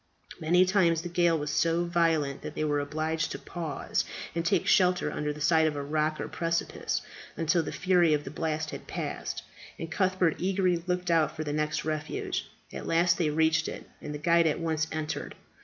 [0.39, 4.65] Many times the gale was so violent that they were obliged to pause, and take
[4.65, 7.03] shelter under the side of a rock or precipice,
[7.37, 9.43] until the fury of the blast had passed;
[9.77, 12.49] and Cuthbert eagerly looked out for the next refuge.
[12.73, 15.35] At last they reached it, and the guide at once entered.